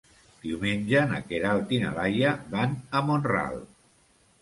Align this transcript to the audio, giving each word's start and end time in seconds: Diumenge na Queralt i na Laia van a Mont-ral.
Diumenge 0.45 1.03
na 1.11 1.19
Queralt 1.27 1.75
i 1.79 1.81
na 1.85 1.93
Laia 2.01 2.35
van 2.57 2.77
a 3.01 3.07
Mont-ral. 3.11 3.65